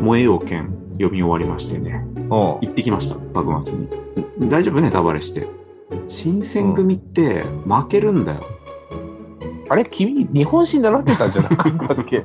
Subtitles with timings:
[0.00, 2.04] 燃えよう剣読み終わりましてね。
[2.28, 3.88] 行ってきました、幕末に。
[4.48, 5.48] 大丈夫ネタバレして。
[6.08, 8.44] 新選組って負けるんだよ。
[9.68, 9.84] あれ？
[9.84, 12.24] 君、日本史習ってたんじゃなかったっけ？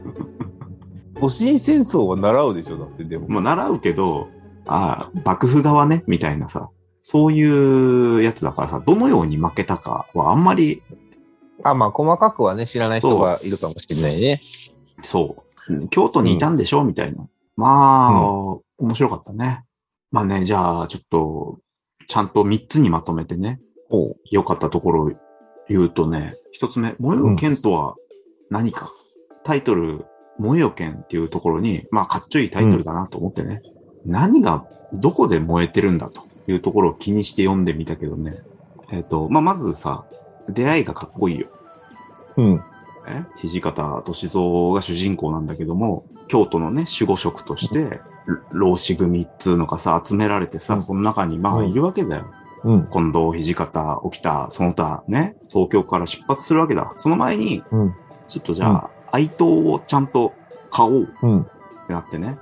[1.21, 2.78] 戊辰戦争は習うでしょ？
[2.78, 3.28] だって、でも。
[3.30, 4.28] まあ、習うけど、
[4.66, 6.70] ああ、幕府側ね、みたいなさ、
[7.04, 10.82] そういうやつだからさ、どのように負けたかはあんまり、
[11.64, 14.39] あ、まあ、細かくはね、知らない人がいるかもしれないね。
[15.02, 15.38] そ
[15.70, 17.28] う、京都にいたんでしょ、みたいな。
[17.56, 18.21] まあ、
[18.78, 19.64] 面白かったね。
[20.11, 21.60] まあね、じゃあ、ちょっと、
[22.07, 23.60] ちゃんと3つにまとめてね、
[24.32, 25.11] 良かったところを
[25.68, 27.96] 言うとね、一つ目、燃えよ剣とは
[28.50, 28.92] 何か。
[29.43, 30.06] タイトル、
[30.37, 33.62] 燃えよ剣っていうところに、まあ、かっちょいいタイトルだなと思ってね、
[34.06, 38.39] 何が、どこで燃えてるんだというところを気にして読んでみたけどね。
[38.92, 40.06] えっ、と、まあ、まずさ、
[40.52, 41.48] 出会いがかっこいいよ。
[42.38, 42.64] うん。
[43.08, 43.23] え？
[43.48, 48.02] 土方歳三が主人公なんだけども、京都のね、守護職として、
[48.52, 52.26] 老子組っつうのがさ、集められてさ、うんその中にまあうんいるわけだよ。
[52.64, 52.88] うん。
[52.92, 56.94] 近藤、土方、沖田、その他ね、東京から出発するわけだ。
[56.98, 57.95] その前に、うん。
[58.28, 60.34] ちょっとじゃあ、愛刀をちゃんと
[60.70, 61.44] 買おうっうん。
[61.88, 62.38] てなってね、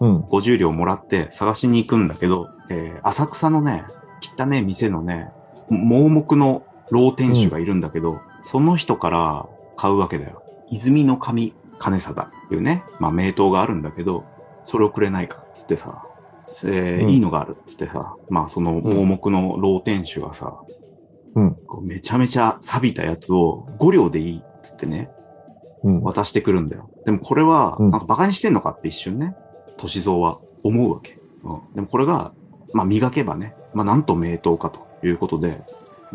[0.00, 0.20] うん。
[0.22, 3.84] 50両もらって探しに行くんだけど、えー浅草のね、
[4.36, 5.30] 汚ね店のね、
[5.68, 10.42] 盲目の老店主がいるんだけど、その人から買うわけだよ。
[10.70, 14.24] 泉の神金貞っていうね、まあ名刀があるんだけど、
[14.64, 16.04] それをくれないかっつってさ、
[16.64, 20.60] えーうんいいのがあるっつってさ、まあその盲目の老店主がさ、
[21.34, 21.54] うん。
[21.66, 25.10] こうめちゃめちゃ錆びたやつを5両でいいっつってね、
[25.84, 26.02] うん。
[26.02, 26.90] 渡してくるんだよ。
[27.04, 29.36] でもこれは、うんなんか馬鹿にしてんのかって一瞬ね、
[29.76, 31.18] 歳三は思うわけ。
[31.44, 32.32] うん、でもこれが、
[32.72, 35.62] まあ磨けばね、まあなんと名刀かということで、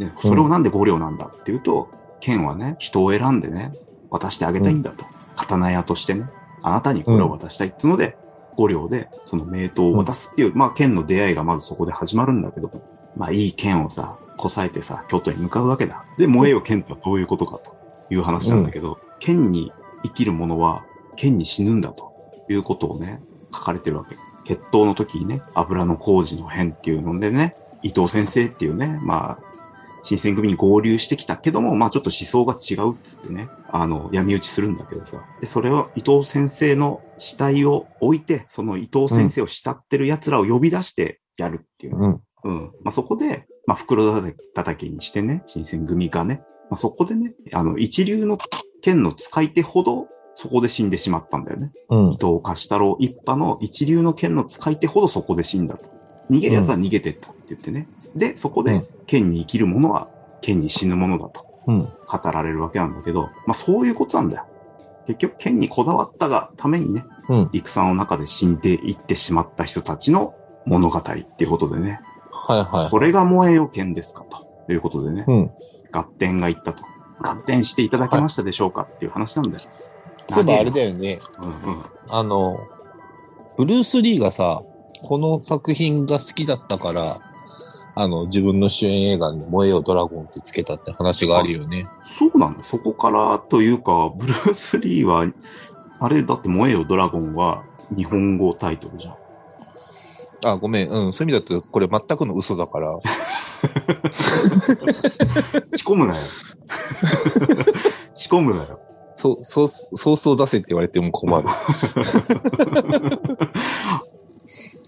[0.02, 3.74] でそれをなんで5両なんだっていうと、剣はね、人を選んでね、
[4.10, 5.06] 渡してあげたいんだと。
[5.36, 6.26] 刀屋としてね、
[6.64, 8.18] あなたにこれを渡したいっていうので、
[8.58, 12.72] 5両でその名刀を渡すっていう、まあ剣の出会いがまずそこで始まるんだけど、
[13.16, 16.04] まあいい剣をさ、こさえてさ、京都に向かうわけだ。
[16.18, 17.76] で、燃えよ剣とはどういうことかと
[18.10, 19.72] いう話なんだけど、剣に
[20.04, 20.84] 生きる者は
[21.16, 22.12] 剣に死ぬんだと
[22.50, 23.22] いうことをね、
[23.54, 24.18] 書かれてるわけ。
[24.44, 29.51] 決闘の時にね、油の工事の変っていうのでね、伊藤先生っていうね、まあ、
[30.04, 35.24] 新選組に合流してきたけども、まあちょっと思想が違うっつってね、あの、闇討ちするんだけどさ。
[35.40, 42.52] で、それを伊藤先生の死体を置いて、その伊藤先生を慕ってる奴らを呼び出してやるっていうね、うん。
[42.52, 42.72] うん。
[42.84, 44.22] まあ、そこで、まあ、袋
[44.56, 48.38] 叩きにしてね、新選組がね、まあ、そこでね、あの、一流の
[48.82, 51.72] 剣の使い手ほど、そこで死んでしまったんだよね。
[51.90, 52.12] うん伊。
[52.14, 55.90] 藤貸太郎一派の一流の剣の使い手ほどそこで死んだと。
[56.30, 57.88] 逃げる奴は逃げてったって言ってね。
[58.16, 60.08] で、そこでうん、剣に生きる者は
[60.42, 61.84] 剣に死ぬ者だとうん。
[61.84, 64.46] 語られるわけなんだけど、まあ、そういうことなんだよ。
[65.08, 67.50] 結局、剣にこだわったがためにね、うん。
[67.54, 72.02] 戦の中で死んでいってしまった人たちの物語っていうことでね。
[72.32, 72.90] はいはい。
[72.90, 74.26] これが燃えよ剣ですか
[74.66, 75.52] ということでね、うん。
[75.92, 76.84] 合点がいったと。
[77.20, 79.70] 合点していただけましたでしょうかっていう話なんだよ。
[80.30, 81.20] そういえばあれだよね。
[81.42, 81.84] うんうん。
[82.08, 82.60] あの、
[83.58, 84.64] ブルース・リーがさ、
[85.04, 87.20] この作品が好きだったから、
[87.94, 91.88] あの、自分の主演映画に燃えよドラゴンってつけたって話があるよね。
[92.18, 92.64] そうなんだ。
[92.64, 95.26] そこからというか、ブルース・リーは、
[96.00, 97.64] あれだって燃えよドラゴンは
[97.96, 99.16] 日本語タイトルじゃん。
[100.44, 100.90] あ、ごめん。
[100.90, 101.14] うん。
[101.14, 102.98] そういう意味だと、これ全くの嘘だから。
[105.76, 106.22] 仕込むなよ。
[108.16, 108.80] 仕込むなよ。
[109.16, 111.48] そう、そう、そうそう出せって言われても困る。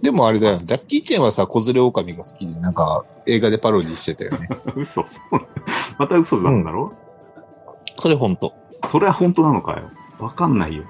[0.02, 0.58] でもあれだよ。
[0.64, 4.50] ジャッキー・チェンはさ、子連れ狼が好きで、なんか、映画でパロディしてたよね。
[4.76, 5.40] 嘘、そう。
[5.98, 6.94] また嘘なんだろ、
[8.00, 8.54] それほんと。
[8.90, 9.90] それは本当なのかよ。
[10.20, 10.84] わかんないよ。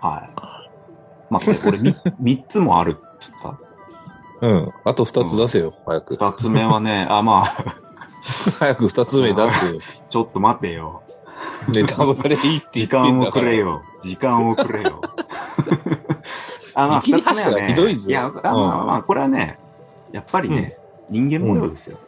[0.00, 0.22] は
[1.30, 1.32] い。
[1.32, 3.56] 待って、 これみ三つもあるって言っ
[4.40, 4.46] た？
[4.46, 4.72] うん。
[4.84, 6.14] あと二つ出せよ、早く。
[6.16, 7.44] 二つ目はね、 あ、まあ、
[8.58, 9.80] 早く二つ目出せよ。
[10.10, 11.02] ちょっと待てよ。
[11.74, 13.44] ネタバレいいって言時ってん間をだから。
[13.46, 13.82] くれよ。
[14.02, 15.00] 時間をくれよ。
[16.80, 18.50] あの、見切り発車がひどいぞいや、あうんま
[18.82, 19.58] あまあ、これはね、
[20.12, 20.76] やっぱりね、
[21.10, 21.98] 人間模様ですよ。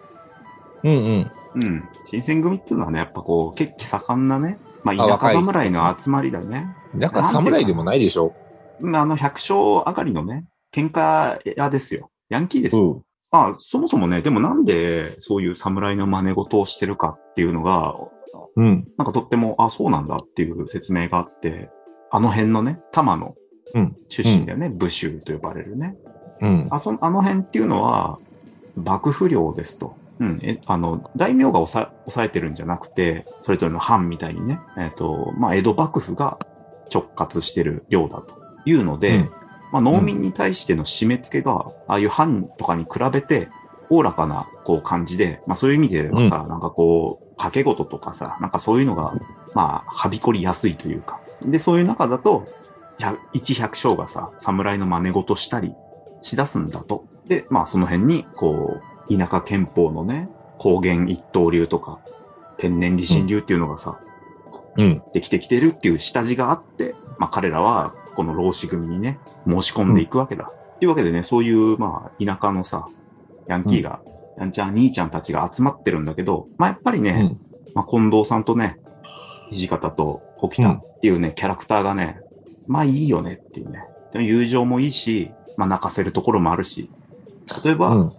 [0.84, 1.32] うんうん。
[1.54, 1.88] うん。
[2.06, 6.74] 新選組っていうのはね、やっぱこう、血気盛んなね、まあ、田舎侍の集まりだね。
[6.96, 8.34] だから侍でもないでしょ。
[8.80, 12.10] まああの、百姓上がりのね、喧嘩屋ですよ。
[12.30, 12.82] ヤンキーですよ。
[12.82, 13.02] ん。
[13.30, 17.94] まあ、そもそもね、でもなんでそういう侍の真似事をしてるかっていうのが、
[18.56, 18.88] うん。
[18.98, 21.70] なんかとっても、あ、そうなんだっていう説明があって、
[22.10, 23.34] あの辺のね、多摩の
[23.74, 25.96] うん出身だよね、武州と呼ばれるね。
[26.40, 26.68] うん。
[26.70, 28.18] あそあの辺っていうのは、
[28.76, 29.96] 幕府領ですと。
[30.20, 36.38] うん、え、あの、大名が抑えてるんじゃなくて、それぞれの藩みたいにね、えっ、と、まあ、江戸幕府が
[36.92, 38.34] 直轄してるようだと
[38.64, 39.30] いうので、うん
[39.72, 43.48] まあ、農民に対しての締め付けが、ああいう藩とかに比べて、
[43.88, 49.14] おおらかな、こう、感じで、まあ、そういう意味ではさ、なんかこう、掛け事とかさ、なんかそういうのが、
[49.54, 51.20] まあ、はびこりやすいというか。
[51.42, 52.71] で、そういう中だと、や
[53.32, 55.74] 一百姓がさ、侍の真似事したり
[56.20, 57.06] しだすんだと。
[57.26, 60.28] で、まあその辺に、こう、田舎憲法のね、
[60.58, 62.00] 高原一刀流とか、
[62.58, 63.98] 天然理心流っていうのがさ、
[64.76, 65.02] うん。
[65.12, 70.50] できてきてるっていう下地があって、まあ彼らは、この老子組にね、申し込んでいくわけだ。
[70.52, 72.86] っていうわけでね、そういう、まあ、田舎のさ、
[73.48, 74.00] ヤンキーが、
[74.38, 77.40] やんちゃん、兄ちゃんたちが集まってるんだけど、まあやっぱりね、うん。
[77.74, 78.78] まあ、近藤さんとね、
[79.50, 82.20] 土方と沖田っていうね、キャラクターがね、
[82.66, 83.84] まあいいよねっていうね。
[84.12, 86.90] でも友情もいいし、まあ泣かせるところもあるし。
[87.64, 88.12] 例えば、うん。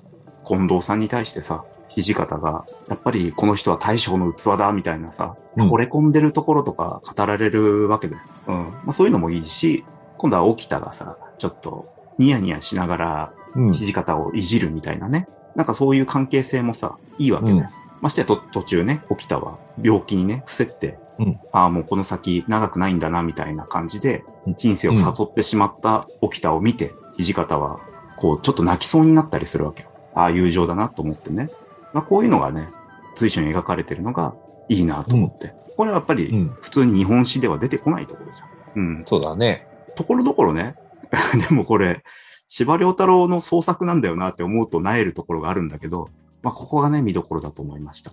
[0.45, 1.63] 近藤さんに対してさ、
[1.95, 8.21] 土方が、やっぱりこの人は大将の器だみたいなさ、うん惚れ込んでるところとか語られるわけだよ。
[8.47, 8.55] うん。
[8.55, 9.83] まあそういうのもいいし、
[10.17, 13.71] 今度は沖田がさ、ちょっとニヤニヤしながらうん。
[13.71, 15.27] 土方をいじるみたいなね。
[15.55, 17.57] なんかそういう関係性もさ、いいわけだよ。
[17.57, 27.79] うんましてやと途中ね、沖田は病気にね、伏せって、うんああ、もうこの先長くないんだな、みたいな感じでうん、人生を悟ってしまった沖田を見て、土方は、
[28.17, 29.89] こう、ちょっと泣きそうになったりするわけよ。
[30.15, 31.49] ああ、友情だなと思ってね。
[31.93, 32.69] まあこういうのがね、
[33.15, 34.33] 随所に描かれてるのが
[34.69, 35.53] いいなと思って。
[35.77, 36.57] これはやっぱり、うん。
[36.61, 38.49] 普通に日本史では出てこないところじゃん。
[38.75, 39.03] うん。
[39.05, 39.67] そうだね。
[39.95, 40.75] ところどころね、
[41.47, 42.03] でもこれ、
[42.47, 46.09] 司馬遼太郎の創作なんだよなって思うと萎えるところがあるんだけど、
[46.41, 48.11] まあ、ここがね、見どころだと思いました。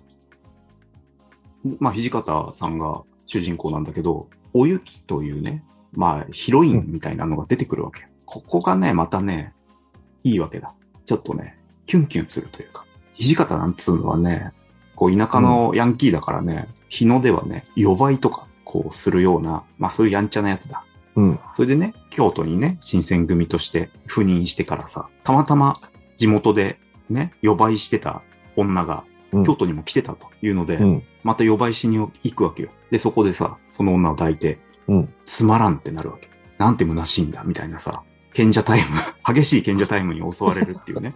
[1.79, 5.63] まあ、土方さんが主人公なんだけど、おゆきというね、
[5.93, 8.07] まあ、ヒロインみたいなのが出てくるわけ。
[8.25, 9.53] ここがね、またね、
[10.23, 10.73] いいわけだ。
[11.05, 12.85] ちょっとね、キュンキュンするというか。
[13.19, 14.51] 土方なんつうのはね、
[14.95, 20.85] こう、田舎のヤンキーだからね、日の出はね、予売とか、こう、するような、まあ、そういうやんちゃなやつだ。
[21.15, 21.39] うん。
[21.53, 25.73] それでね、京都にね、新選組として赴任してからさ、たまたま
[26.15, 26.79] 地元で
[27.09, 28.21] ね、予売してた
[28.55, 31.03] 女がうん京都にも来てたというので、うん。
[31.23, 32.69] また予売しに行くわけよ。
[32.89, 35.13] で、そこでさ、その女を抱いて、うん。
[35.25, 36.29] つまらんってなるわけ。
[36.57, 38.85] なんて虚しいんだ、みたいなさ、賢者タイム、
[39.33, 41.13] 激しい賢者タイムに襲われるっていうね、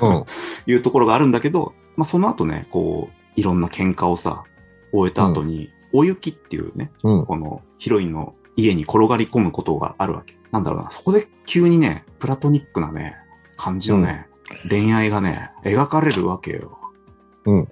[0.00, 0.24] うん。
[0.66, 4.44] いうところがあるんだけど、まあ、その後ね、こう、いろんな喧嘩をさ、
[4.92, 7.26] 終えた後に、おゆきっていうね、うん。
[7.26, 10.36] このヒロインの家に転がり込むことがあるわけ。
[10.50, 13.16] なんだろうな、そこで急にね、プラトニックなね、
[13.56, 14.26] 感じのね、
[14.68, 16.78] 恋愛がね、描かれるわけよ。
[17.46, 17.68] うん。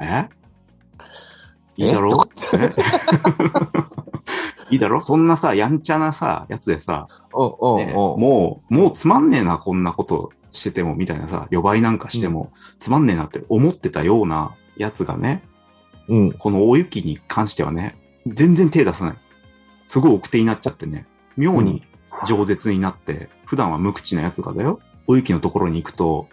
[0.00, 0.28] え？
[1.76, 2.16] いいだろ？
[2.54, 2.74] え？
[4.70, 5.00] いいだろ？
[5.00, 7.06] そんなさ、やんちゃなさ、やつでさ。
[7.32, 15.42] もう、もうつまんねえな、こんなことしてても、みたいなさ、予売なんかしても、つまんねえなって思ってたようなやつがね、
[16.08, 16.32] うん。
[16.32, 17.96] この大雪に関してはね、
[18.26, 19.16] 全然手出さない。
[19.86, 21.06] すごい奥手になっちゃってね、
[21.36, 21.84] 妙に
[22.24, 26.28] 饒舌になって、普段は無口なやつがだよ、大雪のところに行くと、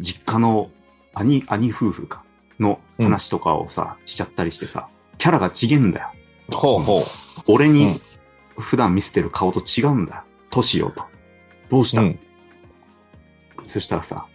[0.00, 0.70] 実家の
[1.14, 2.24] 兄、兄夫婦か、
[2.58, 4.88] の話とかをさ、しちゃったりしてさ、
[5.18, 6.10] キャラが違えんだよ。
[6.50, 7.02] ほうほう。
[7.48, 7.90] 俺にうん
[8.60, 10.22] 普段見せてる顔と違うんだよ。
[10.50, 11.04] 年よと。
[11.70, 12.20] どうした、うん。
[13.64, 14.26] そしたらさ、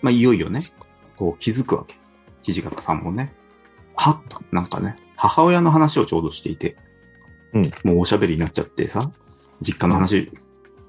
[0.00, 0.60] まあ、いよいよね、
[1.16, 1.94] こう気づくわけ。
[2.42, 3.34] 土方さんもね。
[3.96, 6.76] はっと、なんかね、母親の話をちょうどしていて、
[7.52, 9.10] うんもうおしゃべりになっちゃってさ、
[9.60, 10.30] 実家の話、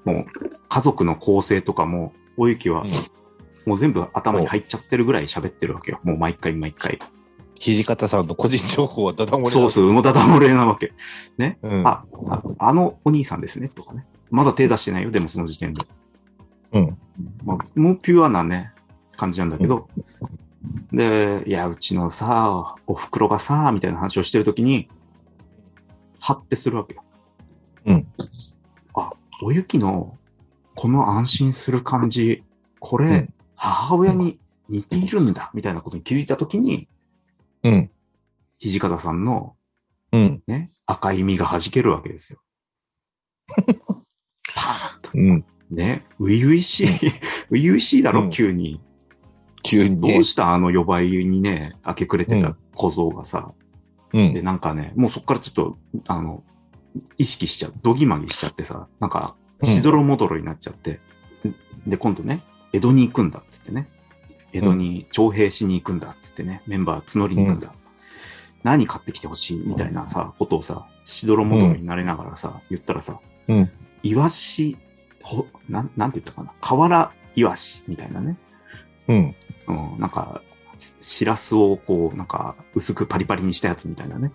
[0.04, 0.26] もう
[0.68, 2.84] 家族の構成とかも、おゆきは、
[3.66, 6.00] もう全部頭に入っちゃってるぐらい喋ってるわけよ。
[6.04, 6.98] もう毎回毎回。
[7.56, 10.92] 土方さんの個人情報はダダ漏れそうそう、もうダダ漏れなわけ。
[11.36, 11.58] ね。
[11.62, 11.86] うん。
[11.86, 14.06] あ、あ、あのお兄さんですね、とかね。
[14.30, 15.84] まだ手出してないよ、でもその時点で。
[16.72, 16.98] うん。
[17.44, 18.72] まあ、もうピュアなね、
[19.16, 19.88] 感じなんだけど、
[20.92, 24.88] で、いや、うちのさ、お袋がさ、みたいな話をしてるときに、
[26.20, 27.02] はってするわけよ。
[27.86, 28.06] うん。
[28.94, 30.16] あ、おゆきの、
[30.74, 32.44] この安心する感じ、
[32.78, 36.88] これ、うん母親に似ているんだ、みたいなことに気づいたときに、
[37.62, 37.90] うん。
[38.60, 39.56] 土方さんの
[40.12, 40.42] うん。
[40.46, 42.40] ね、赤い実が弾けるわけですよ。
[44.54, 45.10] パーンと。
[45.14, 45.44] うん。
[45.70, 46.88] ね、ういういしい、
[47.50, 48.80] ういういしいだろ、うん急に。
[49.62, 50.24] 急にねどう。
[50.24, 53.52] したあの予売にね、明け暮れてた小僧がさ。
[54.12, 54.44] で、うん。
[54.44, 56.44] なんかね、もうそっからちょっと、あの、
[57.18, 61.00] 意識しちゃう、どぎまぎしちゃってさ、なんか、うんしどろもどろになっちゃって。
[61.86, 62.42] で、今度ね、
[62.76, 63.88] 江戸に行くんだっつってね。
[64.52, 67.72] 江戸に徴兵しに行くんだっつってね、メンバー募りに行くんだ。
[68.62, 73.18] 何買ってきてほしいみたいなさ、ことをさ、しどろもどろになれながらさ、言ったらさ、
[73.48, 73.70] うん
[74.02, 74.76] イワシ、
[75.22, 76.52] ほ、なん、なんて言ったかな。
[76.60, 78.36] 河原イワシみたいなね。
[79.08, 79.34] うん。
[79.68, 80.42] うん、なんか、
[80.78, 84.30] ししらすをこう、なんか、薄くパリパリにしたやつみたいなね。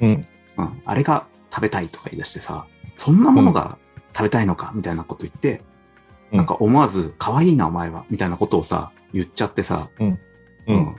[0.00, 0.26] うん。
[0.58, 2.66] うん、あれが食べたいとか言い出してさ、
[2.96, 3.78] そんなものが
[4.14, 5.71] 食べたいのかみたいなこと言って、うん
[6.32, 10.96] なんか思わず、可愛いなお前は、みたいなことをさ、言っちゃってさ、うん。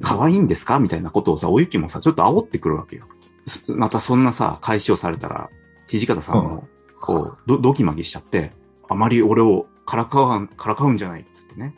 [0.00, 0.78] 可愛いんですか？
[0.78, 3.06] みたいなことをさ、おゆきもさ、ちょっと煽ってくるわけよ。
[3.46, 5.50] すまたそんなさ、返しをされたら、
[5.88, 6.68] 土方さんも、
[7.00, 8.52] こう、ど、ドキマギしちゃって、
[8.88, 11.74] あまり俺をからかわん、からかうんじゃないっつってね、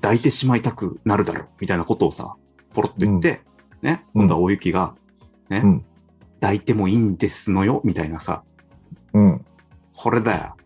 [0.00, 2.34] 抱いてしまいたくなるだろう、みたいなことをさ、
[2.74, 3.42] ポロッと言って、
[3.82, 4.94] ね、うん今度はおゆきが、
[5.48, 5.84] ね、うん
[6.40, 8.42] 抱いてもいいんですのよ、みたいなさ、
[9.14, 9.44] うん。
[9.96, 10.56] これだよ。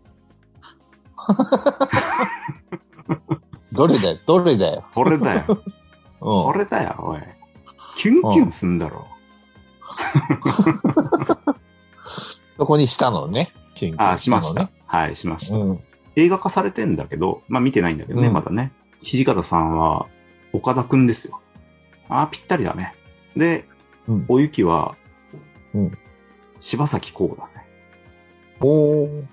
[3.72, 4.84] どれだよ、どれだよ。
[4.94, 5.44] これだよ。
[5.48, 5.62] うん
[6.20, 7.20] これだよ、おい。
[7.96, 9.06] キュンキュンすんだろ。
[12.56, 13.52] そこにしたのね。
[13.74, 14.70] 研究ああ、しました。
[14.86, 15.56] はい、しました。
[15.56, 15.80] うん。
[16.16, 18.72] 映画化されてんだけど、まあ見てないんだけどね、うんまだね。
[19.02, 20.06] 土方さんは、
[20.52, 21.40] 岡田くんですよ。
[22.08, 22.94] ああ、ぴったりだね。
[23.36, 23.68] で、
[24.08, 24.96] うんおゆきは、
[25.74, 25.98] うん
[26.60, 27.64] 柴咲コウだね。
[28.60, 29.24] おー。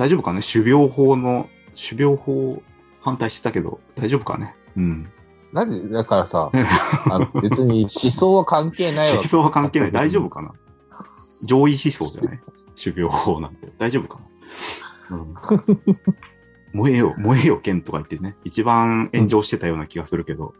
[0.00, 0.40] 大丈夫かね？
[0.40, 2.62] 種苗法の、種苗法
[3.02, 4.54] 反対してたけど、大丈夫かね？
[4.74, 5.10] うん。
[5.52, 6.50] なんで、だからさ、
[7.10, 9.12] あの別に思想は関係ないわけ。
[9.16, 9.92] 思想は関係ない。
[9.92, 10.52] 大丈夫かな？
[11.46, 12.40] 上位思想じゃない？
[12.82, 13.68] 種苗法なんて。
[13.76, 14.20] 大丈夫か
[15.10, 15.34] な、うん、
[16.72, 18.36] 燃えよ、燃えよ、剣とか言ってね。
[18.44, 20.54] 一番炎上してたような気がするけど、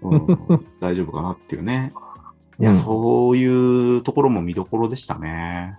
[0.00, 0.26] うん、
[0.80, 1.92] 大丈夫かなっていうね。
[2.58, 5.76] いや、うんそういうところも見どころでしたね。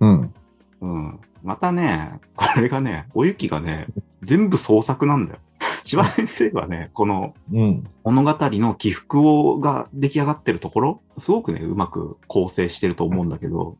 [0.00, 0.34] うん。
[0.80, 1.20] うん。
[1.42, 3.86] またね、これがね、おゆきがね、
[4.22, 5.40] 全部創作なんだよ。
[5.84, 7.84] 柴先生はね、このうん。
[8.04, 13.76] 物語の起伏をが出来上がってるところ、すごくね、うまく構成してると思うんだけど、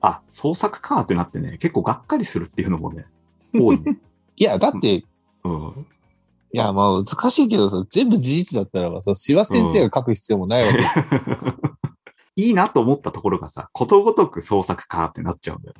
[0.00, 3.06] あ、創作かってなってね、結構がっかりするっていうのもね、
[3.54, 3.98] 多い、ね。
[4.36, 5.06] いや、だって、い
[5.44, 5.86] うん。
[6.52, 11.04] や、まあ難しいけどさ、全部事実だったらばさ、柴先生が書く必要もないわけですよ。
[12.36, 15.74] いいなと思ったところがさ、ことごとく創作かってなっちゃうんだよ。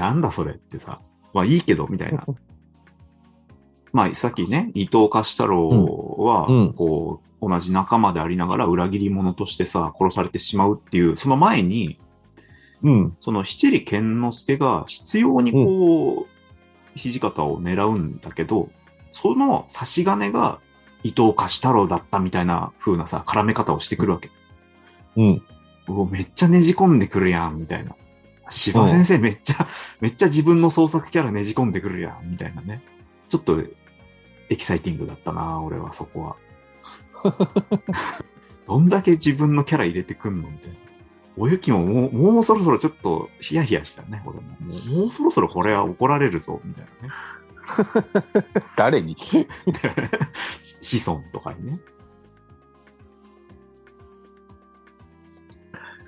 [0.00, 1.00] なんだそれってさ、
[1.32, 2.24] まあいいけど、みたいな。
[3.92, 5.68] まあさっきね、伊藤貸太郎
[6.18, 11.98] は、こう、同じ仲間でありながら裏切り者としてさ、殺されてしまうっていう、その前に、
[12.82, 13.16] うん。
[13.20, 18.70] その七里健之助が必要にこう、土方を狙うんだけど、
[19.12, 20.60] その差し金が
[21.02, 24.30] 伊藤貸太郎だったみたいな風なさ、絡め方をしてくるわけ。
[25.16, 25.42] うん。
[26.10, 27.96] めっちゃねじ込んでくるやん、みたいな。
[28.50, 29.68] 柴先生めっちゃ、
[30.00, 32.82] めっちゃ自分の創作キャラねじ込んでくるやん、みたいなね。
[33.28, 33.62] ちょっと、
[34.48, 36.36] エキサイティングだったな、俺はそこは。
[38.66, 40.76] どんだけ自分のキャラ入れてくんのみたいな。
[41.36, 44.56] おゆきももう、もうそろそろちょっとヒヤヒヤしたね、俺も。
[44.60, 47.14] もうもうそろそろこれは怒られるぞ、みたいなね。
[48.76, 49.16] 誰に？
[49.16, 51.80] 子孫とかにね。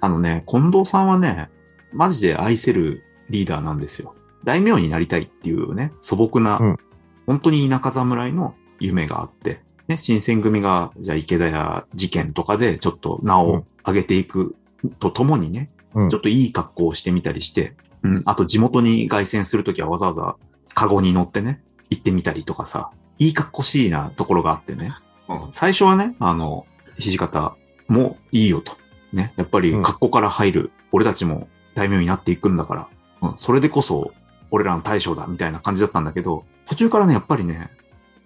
[0.01, 1.49] あのね、近藤さんはね、
[1.93, 4.15] マジで愛せるリーダーなんですよ。
[4.45, 6.77] 大名になりたいっていうね、素朴な、うん
[7.25, 14.57] 本当に田舎侍の夢があって、ね、新選組が、じゃあ池田屋事件とかでちょっと名を上げていく
[14.99, 20.37] とともにね、うんちょっといい格好をしてみたりして、うん、あと地元に凱旋するときはわざわざ
[20.75, 24.93] カゴに乗ってね、行ってみたりとかさ、いい格好しいなところがあってね。
[25.29, 26.67] うん、最初はね、あの、
[26.99, 27.57] 土方
[27.89, 28.73] もいいよと。
[29.13, 29.33] ね。
[29.37, 32.89] やっぱり格好から入る、俺たちも大名になっていくんだから、
[33.23, 34.13] うん、それでこそ
[34.51, 37.71] 俺らの大将だみたいな感じだったんだけど、途中からね、やっぱりね、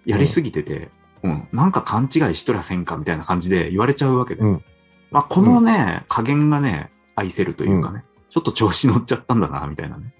[0.05, 0.89] やりすぎてて、
[1.23, 4.41] うん、なんか勘違いしとりゃせんかみたいな感じで言われちゃうわけで。
[4.41, 4.63] うん
[5.11, 10.13] まあ、このね、加減がね、愛せるというかね、ちょっと調子乗っちゃったんだな、みたいなね。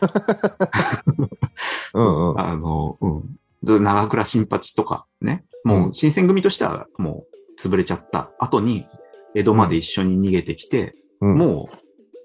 [1.92, 2.40] うんうん。
[2.40, 3.36] あの、うん。
[3.62, 5.44] で長倉新八とかね。
[5.64, 7.26] もう、新選組としてはも
[7.58, 8.86] う潰れちゃった後に、
[9.34, 11.66] 江戸まで一緒に逃げてきて、うんもう、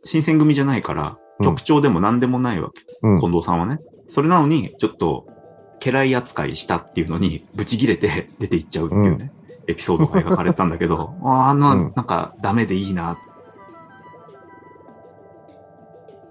[0.06, 2.82] 新選組じゃないから、うん局長でも何でもないわけ。
[3.02, 3.80] うん近藤さんはね。
[4.08, 5.28] それなのに、ちょっと、
[5.82, 9.34] 家来扱いしたっていうのに、ブチ切れて 出ていっちゃうっていうね、
[9.68, 13.18] エピソードが描かれたんだけど、 あーあなんか、ダメでいいな。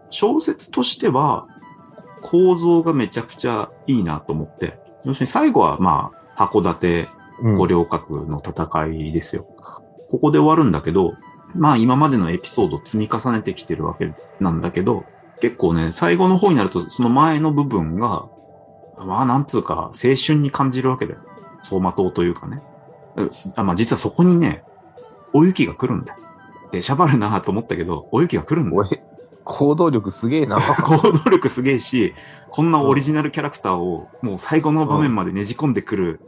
[0.08, 1.46] 小説としては、
[2.22, 7.08] 構造がめちゃくちゃいいなと思って、要するに最後はまあ、函館
[7.42, 9.46] うん五稜郭の戦いですよ。
[10.10, 11.14] ここで終わるんだけど、
[11.54, 15.04] まあ今までのエピソードを積み重ねてきてるわけなんだけど、
[15.40, 18.26] 結構ね、最後の方になるとその前の部分が、
[18.98, 21.20] まあなんつうか青春に感じるわけだよ。
[21.58, 22.62] 走馬灯というかね。
[23.16, 24.64] うあまあ実はそこにね、
[25.32, 26.18] お雪が来るんだよ。
[26.70, 28.76] で、しゃばるなと思ったけど、お雪が来るんだ
[29.44, 30.60] 行動力すげえな。
[30.82, 32.14] 行動力すげえし、
[32.50, 36.20] こんなオリジナルキャラクターをもう最後の場面までねじ込んでくる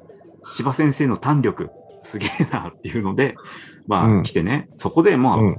[0.43, 1.71] 柴先生の胆力、
[2.07, 3.35] すげえなっていうので、
[3.87, 5.57] まあ、うん来てね、そこでまあ、うん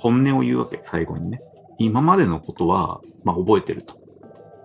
[0.00, 1.42] 本音を言うわけ、最後にね。
[1.78, 4.00] 今までのことは、まあ覚えてると。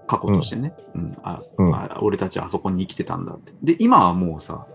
[0.07, 0.73] 過去としてね。
[0.93, 1.17] うん。
[1.23, 3.51] あ、あ、俺たちはあそこに生きてたんだって。
[3.61, 4.65] で、今はもうさ、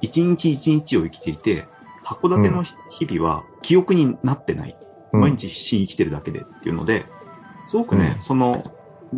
[0.00, 1.68] 一日一日を生きていて、
[2.04, 4.76] 函館の日々は記憶になってない。
[5.12, 7.06] 毎日必死に生きてるだけでっていうので、
[7.68, 8.64] すごくね、うんその、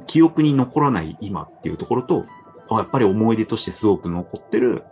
[0.06, 2.26] 記憶に残らない今っていうところと、
[2.68, 4.84] あやっぱり思い出としてすごく残ってる、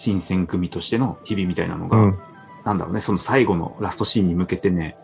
[0.00, 2.18] 新選組としての日々みたいなのが、うん。
[2.64, 4.96] なんだろうね、その最後のラストシーンに向けてね、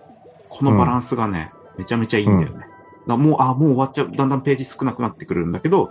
[0.48, 2.66] このバランスがね、めちゃめちゃいいんだよね。
[3.06, 5.90] だもう、あ、もう終わっちゃう、だんだんページ少なくなってくるんだけど、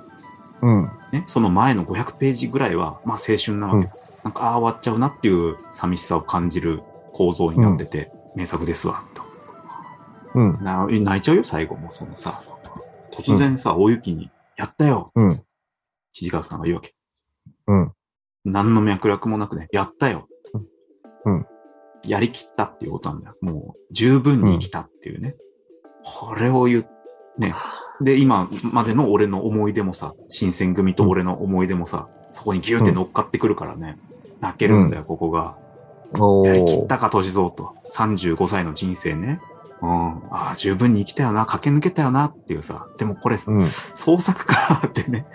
[0.61, 0.89] うん。
[1.11, 3.87] ね、その前の500ページぐらいは、まあ青春なわけ。
[3.87, 6.81] うんなんか、ああ、終わっちゃうなっていう寂しさを感じる
[7.13, 9.21] 構造になってて、名作ですわ、と。
[10.33, 10.63] うん。
[10.63, 11.91] な泣いちゃうよ、最後も。
[11.91, 12.41] そのさ、
[13.11, 15.43] 突然さ、大雪に、やったようん。
[16.11, 16.95] 土川さんが言うわけ。
[17.67, 17.91] うん。
[18.45, 20.27] 何の脈絡もなくね、やったよ。
[21.25, 21.45] うん。
[22.07, 23.35] やりきったっていうことなんだよ。
[23.41, 25.35] もう、十分に生きたっていうね。
[26.03, 26.87] これを言う、
[27.39, 27.55] ね。
[27.99, 33.97] で、今までの俺の思い出もさ、新選組と俺の思い出もさ、そこにギューって乗っかってくるからね。
[34.39, 35.57] 泣けるんだよ、ここが。
[36.19, 36.87] おやりきっー。
[36.87, 37.73] たか、歳三と。
[37.91, 39.39] 35歳の人生ね。
[39.81, 39.89] うん。
[40.31, 42.87] ああ、十分に生きたよな、駆け抜けたよなっていうさ。
[42.97, 43.67] でもこれ、うん。
[43.93, 45.25] 創作かってね。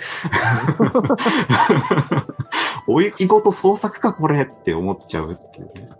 [2.87, 5.91] お雪ごと創作か、これって思っちゃうっていうね。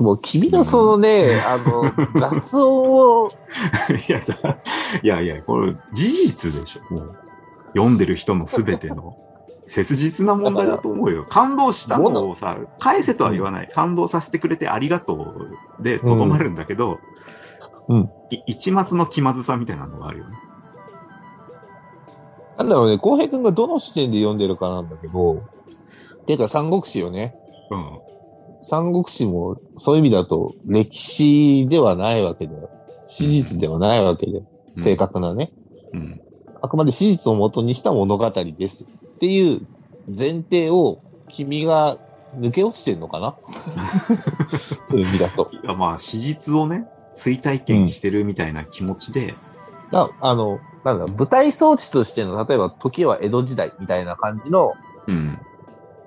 [0.00, 3.28] もう君のそのね、あの、雑音を、
[4.08, 4.56] いや、だ
[5.02, 6.94] いやいや、これ事実でしょ。
[6.94, 7.16] もう、
[7.74, 9.16] 読んでる人のすべての
[9.68, 11.26] 切実な問題だと思うよ。
[11.28, 13.68] 感動したのをさ、返せとは言わない。
[13.72, 16.98] 感動させてくれてありがとうでとどまるんだけど、うん
[18.30, 20.36] い一末の気まずさみたいなのがあるよね。
[22.58, 25.44] なんだろうね、浩平君がどの視点で読んでるかなんだけど、
[26.26, 27.36] てか三国志よね。
[27.70, 28.00] うん。
[28.60, 32.54] 三国志もそういう意味だと歴史ではないわけで、
[33.06, 34.42] 史実ではないわけで、
[34.74, 35.52] 正確なね。
[35.94, 36.20] うん。
[36.60, 38.86] あくまで史実を元にした物語ですっ
[39.18, 39.66] ていう
[40.08, 41.98] 前提を君が
[42.36, 43.36] 抜け落ちてんのかな
[44.84, 45.48] そういう意味だと。
[45.52, 46.86] いや、まあ、史実をね、
[47.18, 49.34] 追体験してるみたいな気持ちで、
[49.92, 54.74] ああの、なんだ、舞台装置としての、例えば時は江戸時代みたいな感じの、
[55.06, 55.38] うん。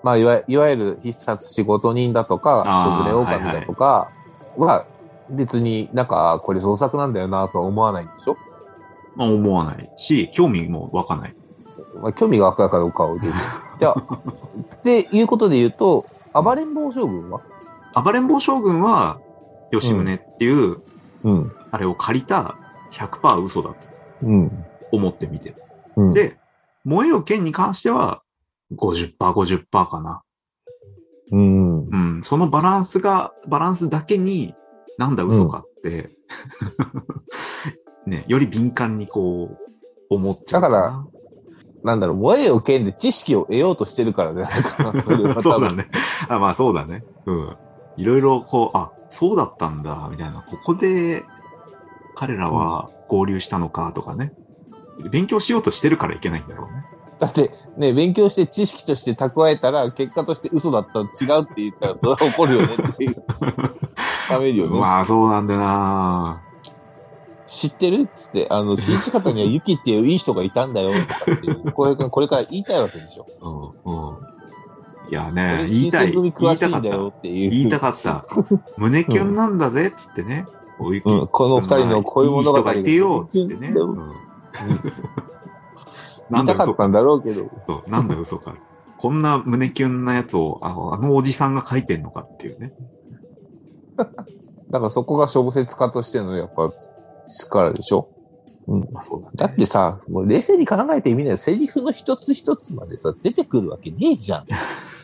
[0.04, 4.10] まあ、いわいわゆる必殺仕事人だとか、あー子連れ狼だとか
[4.58, 4.86] は、
[5.30, 8.38] 別になんか、これ創作なんだよなとは思わないんでしょ？
[9.15, 11.36] まあ、思わないし、興味も湧かない。
[12.02, 13.17] まあ、興味が湧くかどうかを。
[13.80, 13.95] じゃあ、
[14.76, 17.41] っていうことで言うと、暴れん坊将軍は？
[18.04, 19.17] 暴れん坊将軍は、
[19.71, 20.84] 吉宗っていう、うん。
[21.71, 22.57] あれを借りた
[22.93, 23.75] 100%嘘だと
[24.23, 24.65] うん。
[24.91, 25.55] 思ってみてる。
[25.95, 26.38] うん、で、
[26.84, 28.21] 燃えよ剣に関しては、
[28.75, 30.21] 50%、50%かな。
[31.31, 31.88] うん。
[31.88, 32.21] うん。
[32.23, 34.53] そのバランスが、バランスだけに、
[34.97, 36.12] なんだ嘘かって、
[38.05, 39.57] ね、より敏感にこう、
[40.10, 40.69] 思っちゃうな。
[40.69, 41.05] だから
[41.84, 45.01] なんだろう、燃えよ剣で知識を得ようとしてるからじゃないかな。
[45.01, 45.89] そ そうだね。
[46.27, 47.03] あ、まあそうだね。
[47.25, 47.57] うん。
[47.97, 50.41] いろいろこう、あ、そうだったんだ、みたいな。
[50.41, 51.21] ここで、
[52.15, 54.34] 彼らは合流したのかとかね。
[55.12, 56.86] 勉強しようとしてるからいけないんだろうね。
[57.19, 63.24] だって、ね、勉強して知識として蓄えたら、結果として嘘だった、違うって言ったら、それは怒るよねっていう。
[64.28, 64.80] ためるよね。
[64.80, 66.41] まあそうなんだよな
[67.45, 71.71] 知ってるっつって、あの、新仕方にはユキっていういい人がいたんだよ、とかっていう。
[71.74, 73.28] これから、これから言いたいわけでしょ。
[73.86, 74.30] うん、うん。
[75.12, 76.12] いやこね、れ言いたい。
[76.13, 76.89] 言いたかった。
[77.24, 78.26] 言いたかった。
[78.78, 80.45] 胸キュンなんだぜ、っつってね。
[80.80, 83.74] おゆきうん、この二人のこういう物語がいてよ、つってね。
[83.76, 84.12] うん
[86.30, 86.88] なんだ嘘か。
[86.88, 87.50] んだろうけど。
[87.88, 88.56] なんだ嘘か。
[88.97, 92.71] こんな胸キュンなやつを、あのあのおじさんが書いてんのかっていうね。
[93.97, 96.71] だからそこが小説家としてのやっぱ
[97.28, 98.08] 力でしょ？
[98.67, 99.34] まあそうだね。
[99.36, 101.38] だってさ、もう冷静に考えてみなよ。
[101.38, 104.45] セリフの一つ一つまでさ、出てくるわけねえじゃん。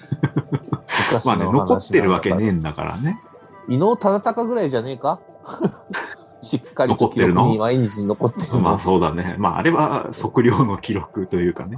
[1.12, 3.20] 昔まあね、残ってるわけねえなんんだからね。
[3.68, 5.20] だ伊能忠敬ぐらいじゃねえか？
[6.42, 8.60] しっかりと記録に毎日残ってるの。
[8.60, 9.36] まあそうだね。
[9.38, 11.78] まああれは測量の記録というかね。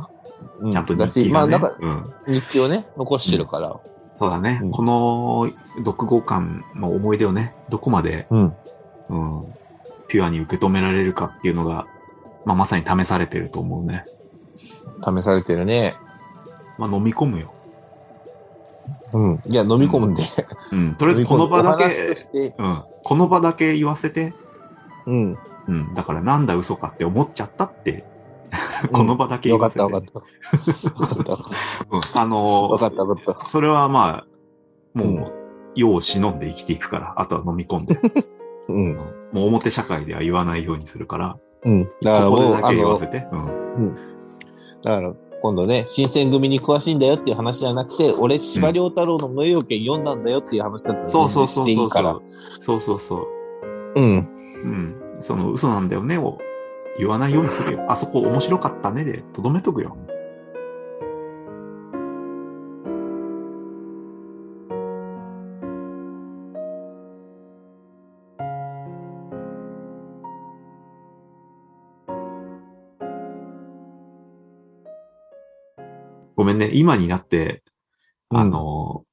[0.60, 1.58] うちゃんと日記がね。
[1.58, 2.34] まあなんかうん。
[2.34, 3.80] 日記をね、残してるから。
[4.19, 4.60] そうだね。
[4.62, 8.54] うんこの読後感の思い出をね、どこまで、うん。
[9.10, 9.45] うん、
[10.08, 11.88] ピュアに受け止められるかっていうのが、
[12.45, 14.06] まあまさに試されてると思うね。
[15.04, 15.95] 試されてるね。
[16.78, 17.54] まあ飲み込むよ。
[19.13, 19.41] うん。
[19.45, 20.23] いや、飲み込むんで。
[20.71, 20.95] うん。
[20.95, 22.84] とりあえずこの場だけうん。
[23.04, 24.34] この場だけ言わせて、
[25.06, 25.38] うん。
[25.67, 25.93] うん。
[25.93, 28.06] だからなんだ嘘かって思っちゃったって、
[28.91, 30.10] この場だけよか言わせて。
[30.10, 30.43] ったわかっ
[30.86, 30.89] た。
[30.89, 31.34] わかった。
[31.91, 33.38] うんあのわかった わかった。
[33.38, 34.25] それはま
[34.95, 35.39] あ、もう、うん
[35.75, 37.97] 世を忍んで生きていくから、あとは飲み込んで、
[38.67, 38.95] うん。
[39.32, 41.84] もう表社会では言わないようにするから、うん。
[41.86, 43.28] だからここでだけ言わせ、て。
[43.32, 43.95] うん。
[44.82, 51.73] だから今度ね、新選組に詳しいんだよっていう話じゃなくて、俺、司馬遼太郎の無用権読んだんだよっていう話だったらそうそうそうい。
[51.73, 52.17] いうから。
[52.60, 53.28] そうそうそ
[53.95, 54.02] う。
[54.02, 54.28] うん。
[54.63, 54.95] うん。
[55.21, 56.38] その嘘なんだよねを
[56.97, 57.86] 言わないようにするよ。
[57.89, 59.97] あそこ面白かったねで、とどめとくよ。
[76.39, 76.69] ごめんね。
[76.71, 77.63] 今になって、
[78.30, 79.04] あの、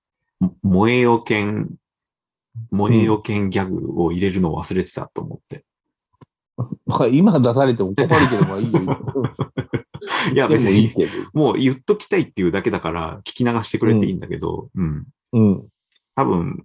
[0.62, 1.74] 萌えよ剣、
[2.70, 5.64] 萌えよ剣ギャグを入れるのを忘れてたと思って。
[6.86, 8.80] まあ 今出されても困るけど、まあいいよ。
[10.34, 11.12] い や、で別に、もいいけど。
[11.32, 15.04] もう言っときたいっていうだけだから、聞き流してくれていいんだけど、うん。
[15.32, 15.68] うん。
[16.14, 16.64] 多分、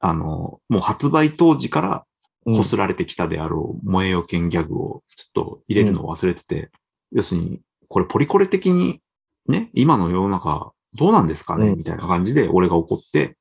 [0.00, 2.04] あの、もう発売当時から
[2.44, 6.70] うんこすられてきたであろう、萌えよ剣ギャグをちょっと入れるのを忘れてて、
[7.10, 9.00] 要するに、これポリコレ的に、
[9.48, 13.36] ね、今の世の中、どうなんですかね、うんみたいな感じで俺が怒って、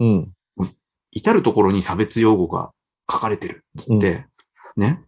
[0.00, 0.32] うん。
[1.10, 2.72] 至るところに差別用語が
[3.10, 4.26] 書かれてるっつって、
[4.76, 5.02] ね、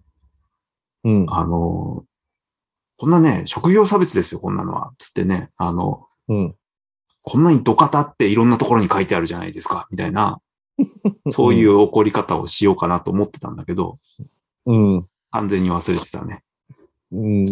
[1.05, 1.27] うん。
[1.29, 2.05] あの、
[2.97, 4.93] こんなね、職業差別ですよ、こんなのは。
[4.99, 6.55] つってね、あの、うん。
[7.23, 10.41] こんなにドカタっていろんなところに書いてあるじゃないですか、みたいな、
[11.29, 13.99] そういう怒り方をしようかなと思ってたんだけど、
[14.67, 15.07] うん。
[15.31, 16.43] 完全に忘れてたね。
[17.13, 17.41] うん。
[17.41, 17.47] うん。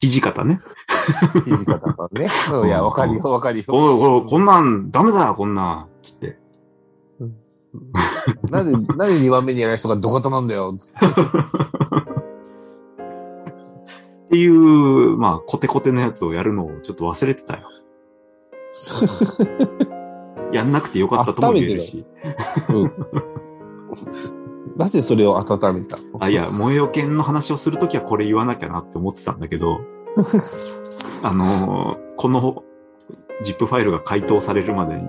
[0.00, 0.58] 土方ね。
[1.46, 2.28] 土方さんね。
[2.52, 3.64] うんいや、わかるよ、わかるよ。
[3.66, 5.88] こんなんダメだよ、こんなん。
[6.02, 6.38] つって。
[8.50, 10.74] なんで、なんで2番目にやる人が土方なんだよ。
[10.78, 11.06] つって
[14.26, 17.70] っていう、まあ、コテコテのやつをやるのをちょっと忘れてたよ。
[20.52, 22.04] やんなくてよかったとも言えるし。
[22.70, 22.92] うん。
[24.76, 29.80] なぜそれを温めたあ、いや、萌えよ剣の話をするときはこれ言わなきゃなって思ってたんだけど、
[31.22, 32.62] あのーこの
[33.44, 35.08] ZIP ファイルが回答されるまでにう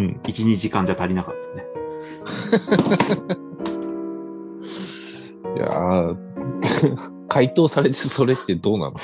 [0.00, 0.20] ん。
[0.22, 1.66] 1、2時間じゃ足りなかったね。
[5.56, 6.14] いやー
[7.28, 8.94] 回答されてそれってどうなの？